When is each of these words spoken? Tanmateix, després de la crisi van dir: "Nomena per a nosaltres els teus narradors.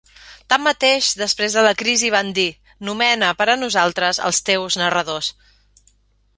Tanmateix, 0.51 1.09
després 1.21 1.57
de 1.57 1.63
la 1.67 1.73
crisi 1.81 2.09
van 2.15 2.33
dir: 2.39 2.47
"Nomena 2.89 3.31
per 3.43 3.49
a 3.55 3.59
nosaltres 3.67 4.25
els 4.31 4.43
teus 4.51 4.79
narradors. 4.85 5.33